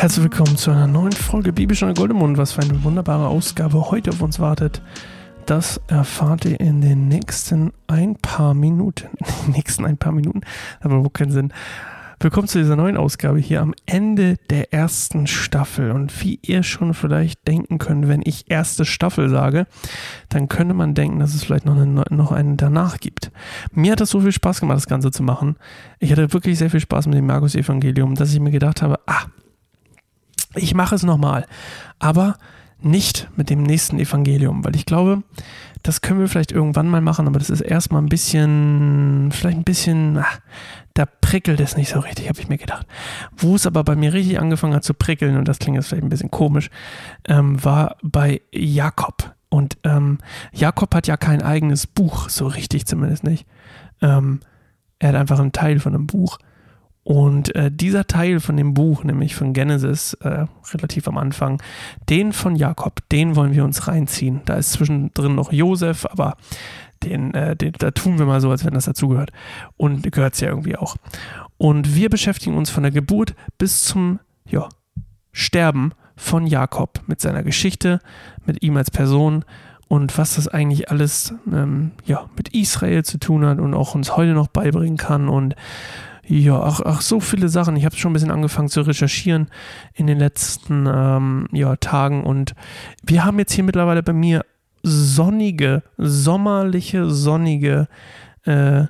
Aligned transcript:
Herzlich 0.00 0.22
willkommen 0.22 0.56
zu 0.56 0.70
einer 0.70 0.86
neuen 0.86 1.12
Folge 1.12 1.52
Bibelstunde 1.52 1.92
Goldemund. 1.92 2.38
Was 2.38 2.52
für 2.52 2.62
eine 2.62 2.84
wunderbare 2.84 3.28
Ausgabe 3.28 3.90
heute 3.90 4.08
auf 4.08 4.22
uns 4.22 4.40
wartet. 4.40 4.80
Das 5.44 5.78
erfahrt 5.88 6.46
ihr 6.46 6.58
in 6.58 6.80
den 6.80 7.08
nächsten 7.08 7.74
ein 7.86 8.16
paar 8.16 8.54
Minuten. 8.54 9.10
In 9.18 9.52
den 9.52 9.52
nächsten 9.52 9.84
ein 9.84 9.98
paar 9.98 10.12
Minuten, 10.12 10.40
aber 10.80 11.04
wo 11.04 11.10
keinen 11.10 11.32
Sinn. 11.32 11.52
Willkommen 12.18 12.48
zu 12.48 12.56
dieser 12.56 12.76
neuen 12.76 12.96
Ausgabe 12.96 13.40
hier 13.40 13.60
am 13.60 13.74
Ende 13.84 14.36
der 14.48 14.72
ersten 14.72 15.26
Staffel. 15.26 15.90
Und 15.90 16.18
wie 16.24 16.38
ihr 16.40 16.62
schon 16.62 16.94
vielleicht 16.94 17.46
denken 17.46 17.76
könnt, 17.76 18.08
wenn 18.08 18.22
ich 18.24 18.50
erste 18.50 18.86
Staffel 18.86 19.28
sage, 19.28 19.66
dann 20.30 20.48
könnte 20.48 20.72
man 20.72 20.94
denken, 20.94 21.18
dass 21.18 21.34
es 21.34 21.44
vielleicht 21.44 21.66
noch, 21.66 21.76
eine, 21.76 22.04
noch 22.08 22.32
einen 22.32 22.56
danach 22.56 23.00
gibt. 23.00 23.30
Mir 23.74 23.92
hat 23.92 24.00
das 24.00 24.08
so 24.08 24.20
viel 24.22 24.32
Spaß 24.32 24.60
gemacht, 24.60 24.78
das 24.78 24.86
Ganze 24.86 25.10
zu 25.10 25.22
machen. 25.22 25.56
Ich 25.98 26.10
hatte 26.10 26.32
wirklich 26.32 26.56
sehr 26.56 26.70
viel 26.70 26.80
Spaß 26.80 27.06
mit 27.06 27.18
dem 27.18 27.26
Markus-Evangelium, 27.26 28.14
dass 28.14 28.32
ich 28.32 28.40
mir 28.40 28.50
gedacht 28.50 28.80
habe, 28.80 28.98
ah, 29.04 29.26
ich 30.54 30.74
mache 30.74 30.94
es 30.94 31.02
nochmal. 31.02 31.46
Aber 31.98 32.36
nicht 32.82 33.28
mit 33.36 33.50
dem 33.50 33.62
nächsten 33.62 33.98
Evangelium, 33.98 34.64
weil 34.64 34.74
ich 34.74 34.86
glaube, 34.86 35.22
das 35.82 36.00
können 36.00 36.20
wir 36.20 36.28
vielleicht 36.28 36.52
irgendwann 36.52 36.88
mal 36.88 37.00
machen, 37.00 37.26
aber 37.26 37.38
das 37.38 37.50
ist 37.50 37.60
erstmal 37.60 38.02
ein 38.02 38.08
bisschen, 38.08 39.30
vielleicht 39.32 39.58
ein 39.58 39.64
bisschen, 39.64 40.18
ach, 40.18 40.40
da 40.94 41.06
prickelt 41.06 41.60
es 41.60 41.76
nicht 41.76 41.90
so 41.90 42.00
richtig, 42.00 42.28
habe 42.28 42.40
ich 42.40 42.48
mir 42.48 42.58
gedacht. 42.58 42.86
Wo 43.36 43.54
es 43.54 43.66
aber 43.66 43.84
bei 43.84 43.96
mir 43.96 44.12
richtig 44.12 44.38
angefangen 44.38 44.74
hat 44.74 44.84
zu 44.84 44.94
prickeln, 44.94 45.36
und 45.36 45.46
das 45.48 45.58
klingt 45.58 45.76
jetzt 45.76 45.88
vielleicht 45.88 46.04
ein 46.04 46.10
bisschen 46.10 46.30
komisch, 46.30 46.70
ähm, 47.28 47.62
war 47.62 47.96
bei 48.02 48.42
Jakob. 48.52 49.34
Und 49.48 49.78
ähm, 49.84 50.18
Jakob 50.52 50.94
hat 50.94 51.06
ja 51.06 51.16
kein 51.16 51.42
eigenes 51.42 51.86
Buch, 51.86 52.28
so 52.28 52.46
richtig 52.46 52.86
zumindest 52.86 53.24
nicht. 53.24 53.46
Ähm, 54.00 54.40
er 54.98 55.10
hat 55.10 55.16
einfach 55.16 55.40
einen 55.40 55.52
Teil 55.52 55.80
von 55.80 55.94
einem 55.94 56.06
Buch. 56.06 56.38
Und 57.02 57.54
äh, 57.54 57.70
dieser 57.72 58.06
Teil 58.06 58.40
von 58.40 58.56
dem 58.56 58.74
Buch, 58.74 59.04
nämlich 59.04 59.34
von 59.34 59.52
Genesis, 59.52 60.14
äh, 60.14 60.46
relativ 60.72 61.08
am 61.08 61.16
Anfang, 61.18 61.62
den 62.08 62.32
von 62.32 62.56
Jakob, 62.56 63.00
den 63.10 63.36
wollen 63.36 63.54
wir 63.54 63.64
uns 63.64 63.88
reinziehen. 63.88 64.42
Da 64.44 64.54
ist 64.54 64.72
zwischendrin 64.72 65.34
noch 65.34 65.50
Josef, 65.50 66.06
aber 66.06 66.36
den, 67.02 67.32
äh, 67.34 67.56
den, 67.56 67.72
da 67.78 67.90
tun 67.90 68.18
wir 68.18 68.26
mal 68.26 68.40
so, 68.40 68.50
als 68.50 68.64
wenn 68.64 68.74
das 68.74 68.84
dazugehört. 68.84 69.32
Und 69.76 70.10
gehört 70.12 70.34
es 70.34 70.40
ja 70.40 70.48
irgendwie 70.48 70.76
auch. 70.76 70.96
Und 71.56 71.94
wir 71.94 72.10
beschäftigen 72.10 72.56
uns 72.56 72.70
von 72.70 72.82
der 72.82 72.92
Geburt 72.92 73.34
bis 73.56 73.82
zum 73.82 74.20
ja, 74.46 74.68
Sterben 75.32 75.92
von 76.16 76.46
Jakob 76.46 77.00
mit 77.06 77.20
seiner 77.20 77.42
Geschichte, 77.42 78.00
mit 78.44 78.62
ihm 78.62 78.76
als 78.76 78.90
Person 78.90 79.44
und 79.88 80.16
was 80.18 80.36
das 80.36 80.48
eigentlich 80.48 80.90
alles 80.90 81.34
ähm, 81.50 81.92
ja, 82.04 82.28
mit 82.36 82.50
Israel 82.50 83.04
zu 83.04 83.18
tun 83.18 83.44
hat 83.44 83.58
und 83.58 83.74
auch 83.74 83.94
uns 83.94 84.16
heute 84.16 84.34
noch 84.34 84.48
beibringen 84.48 84.98
kann. 84.98 85.28
Und 85.28 85.56
ja, 86.26 86.60
ach, 86.60 86.80
ach, 86.84 87.00
so 87.00 87.20
viele 87.20 87.48
Sachen. 87.48 87.76
Ich 87.76 87.84
habe 87.84 87.96
schon 87.96 88.10
ein 88.10 88.14
bisschen 88.14 88.30
angefangen 88.30 88.68
zu 88.68 88.82
recherchieren 88.82 89.48
in 89.94 90.06
den 90.06 90.18
letzten 90.18 90.86
ähm, 90.86 91.48
ja, 91.52 91.76
Tagen 91.76 92.24
und 92.24 92.54
wir 93.02 93.24
haben 93.24 93.38
jetzt 93.38 93.52
hier 93.52 93.64
mittlerweile 93.64 94.02
bei 94.02 94.12
mir 94.12 94.44
sonnige, 94.82 95.82
sommerliche, 95.98 97.10
sonnige 97.10 97.88
äh, 98.44 98.84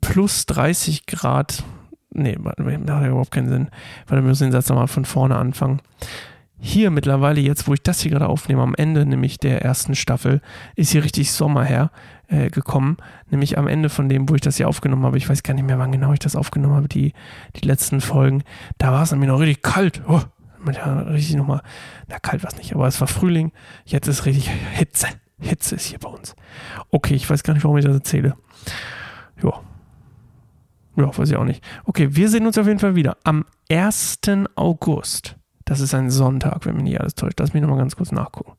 plus 0.00 0.46
30 0.46 1.06
Grad. 1.06 1.64
Nee, 2.10 2.38
das 2.56 2.66
hat 2.66 2.86
ja 2.86 3.06
überhaupt 3.06 3.30
keinen 3.30 3.48
Sinn, 3.48 3.68
weil 4.06 4.18
wir 4.18 4.28
müssen 4.28 4.44
den 4.44 4.52
Satz 4.52 4.68
nochmal 4.68 4.88
von 4.88 5.04
vorne 5.04 5.36
anfangen. 5.36 5.80
Hier 6.60 6.90
mittlerweile, 6.90 7.40
jetzt 7.40 7.68
wo 7.68 7.74
ich 7.74 7.82
das 7.82 8.00
hier 8.00 8.10
gerade 8.10 8.28
aufnehme, 8.28 8.62
am 8.62 8.74
Ende 8.74 9.06
nämlich 9.06 9.38
der 9.38 9.62
ersten 9.62 9.94
Staffel, 9.94 10.40
ist 10.74 10.90
hier 10.90 11.04
richtig 11.04 11.30
Sommer 11.30 11.64
her 11.64 11.90
äh, 12.26 12.50
gekommen. 12.50 12.96
Nämlich 13.30 13.58
am 13.58 13.68
Ende 13.68 13.88
von 13.88 14.08
dem, 14.08 14.28
wo 14.28 14.34
ich 14.34 14.40
das 14.40 14.56
hier 14.56 14.68
aufgenommen 14.68 15.04
habe. 15.04 15.18
Ich 15.18 15.28
weiß 15.28 15.44
gar 15.44 15.54
nicht 15.54 15.66
mehr, 15.66 15.78
wann 15.78 15.92
genau 15.92 16.12
ich 16.12 16.18
das 16.18 16.34
aufgenommen 16.34 16.74
habe, 16.74 16.88
die, 16.88 17.12
die 17.56 17.66
letzten 17.66 18.00
Folgen. 18.00 18.42
Da 18.76 18.92
war 18.92 19.02
es 19.02 19.12
nämlich 19.12 19.28
noch 19.28 19.38
richtig 19.38 19.62
kalt. 19.62 20.02
Oh, 20.08 20.20
ja, 20.72 21.00
richtig 21.02 21.36
nochmal, 21.36 21.62
na 22.08 22.18
kalt 22.18 22.42
war 22.42 22.50
es 22.50 22.58
nicht, 22.58 22.74
aber 22.74 22.88
es 22.88 23.00
war 23.00 23.06
Frühling. 23.06 23.52
Jetzt 23.84 24.08
ist 24.08 24.26
richtig 24.26 24.50
Hitze. 24.72 25.06
Hitze 25.40 25.76
ist 25.76 25.86
hier 25.86 26.00
bei 26.00 26.08
uns. 26.08 26.34
Okay, 26.90 27.14
ich 27.14 27.30
weiß 27.30 27.44
gar 27.44 27.54
nicht, 27.54 27.62
warum 27.62 27.78
ich 27.78 27.84
das 27.84 27.94
erzähle. 27.94 28.34
Ja. 29.42 29.60
Ja, 30.96 31.16
weiß 31.16 31.30
ich 31.30 31.36
auch 31.36 31.44
nicht. 31.44 31.62
Okay, 31.84 32.08
wir 32.16 32.28
sehen 32.28 32.44
uns 32.46 32.58
auf 32.58 32.66
jeden 32.66 32.80
Fall 32.80 32.96
wieder 32.96 33.16
am 33.22 33.44
1. 33.70 34.18
August. 34.56 35.36
Das 35.68 35.80
ist 35.80 35.92
ein 35.92 36.10
Sonntag, 36.10 36.64
wenn 36.64 36.76
mich 36.76 36.84
nicht 36.84 36.98
alles 36.98 37.14
täuscht. 37.14 37.38
Lass 37.38 37.52
mich 37.52 37.60
nochmal 37.60 37.76
ganz 37.76 37.94
kurz 37.94 38.10
nachgucken. 38.10 38.56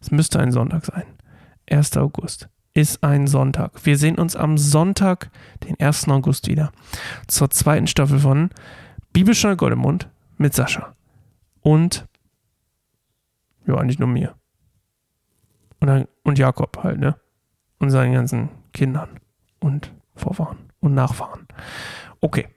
Es 0.00 0.10
müsste 0.10 0.40
ein 0.40 0.50
Sonntag 0.50 0.86
sein. 0.86 1.04
1. 1.70 1.96
August 1.98 2.48
ist 2.74 3.04
ein 3.04 3.28
Sonntag. 3.28 3.86
Wir 3.86 3.96
sehen 3.96 4.18
uns 4.18 4.34
am 4.34 4.58
Sonntag, 4.58 5.30
den 5.62 5.78
1. 5.78 6.08
August 6.08 6.48
wieder. 6.48 6.72
Zur 7.28 7.48
zweiten 7.50 7.86
Staffel 7.86 8.18
von 8.18 8.50
Bibelstunde 9.12 9.56
Goldemund 9.56 10.08
mit 10.36 10.52
Sascha. 10.52 10.96
Und 11.60 12.08
ja, 13.64 13.76
eigentlich 13.76 14.00
nur 14.00 14.08
mir. 14.08 14.34
Und, 15.78 15.86
dann, 15.86 16.08
und 16.24 16.40
Jakob 16.40 16.82
halt, 16.82 16.98
ne? 16.98 17.14
Und 17.78 17.90
seinen 17.90 18.14
ganzen 18.14 18.48
Kindern 18.72 19.20
und 19.60 19.92
Vorfahren 20.16 20.58
und 20.80 20.92
Nachfahren. 20.92 21.46
Okay. 22.20 22.48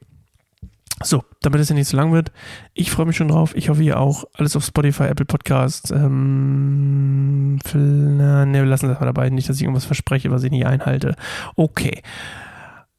So, 1.03 1.23
damit 1.41 1.61
es 1.61 1.69
ja 1.69 1.75
nicht 1.75 1.87
so 1.87 1.97
lang 1.97 2.11
wird, 2.11 2.31
ich 2.73 2.91
freue 2.91 3.05
mich 3.05 3.17
schon 3.17 3.29
drauf. 3.29 3.55
Ich 3.55 3.69
hoffe, 3.69 3.83
ihr 3.83 3.99
auch. 3.99 4.25
Alles 4.33 4.55
auf 4.55 4.65
Spotify, 4.65 5.03
Apple 5.03 5.25
Podcasts. 5.25 5.91
Ähm, 5.91 7.55
ne, 7.73 8.49
wir 8.53 8.65
lassen 8.65 8.89
es 8.89 8.99
mal 8.99 9.05
dabei. 9.05 9.29
Nicht, 9.29 9.49
dass 9.49 9.57
ich 9.57 9.63
irgendwas 9.63 9.85
verspreche, 9.85 10.31
was 10.31 10.43
ich 10.43 10.51
nicht 10.51 10.65
einhalte. 10.65 11.15
Okay. 11.55 12.01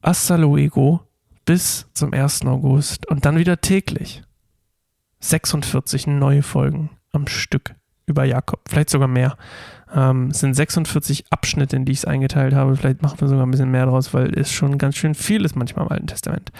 Hasta 0.01 0.35
luego. 0.35 1.01
Bis 1.45 1.87
zum 1.93 2.13
1. 2.13 2.45
August. 2.45 3.07
Und 3.09 3.25
dann 3.25 3.37
wieder 3.37 3.59
täglich. 3.59 4.23
46 5.19 6.07
neue 6.07 6.43
Folgen 6.43 6.89
am 7.11 7.27
Stück 7.27 7.75
über 8.05 8.25
Jakob. 8.25 8.61
Vielleicht 8.67 8.89
sogar 8.89 9.07
mehr. 9.07 9.37
Ähm, 9.93 10.27
es 10.27 10.39
sind 10.39 10.53
46 10.53 11.25
Abschnitte, 11.29 11.75
in 11.75 11.85
die 11.85 11.91
ich 11.91 11.99
es 11.99 12.05
eingeteilt 12.05 12.53
habe. 12.53 12.75
Vielleicht 12.75 13.01
machen 13.01 13.19
wir 13.21 13.27
sogar 13.27 13.45
ein 13.45 13.51
bisschen 13.51 13.71
mehr 13.71 13.85
draus, 13.85 14.13
weil 14.13 14.37
es 14.37 14.51
schon 14.51 14.77
ganz 14.77 14.95
schön 14.95 15.15
viel 15.15 15.45
ist 15.45 15.55
manchmal 15.55 15.85
im 15.85 15.91
Alten 15.91 16.07
Testament. 16.07 16.51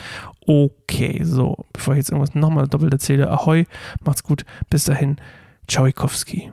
Okay, 0.46 1.22
so, 1.24 1.66
bevor 1.74 1.94
ich 1.94 2.00
jetzt 2.00 2.12
irgendwas 2.12 2.36
nochmal 2.36 2.68
doppelt 2.68 2.94
erzähle, 2.94 3.30
ahoi, 3.32 3.66
macht's 4.04 4.24
gut, 4.24 4.46
bis 4.70 4.86
dahin, 4.86 5.18
Tschauikowski. 5.68 6.52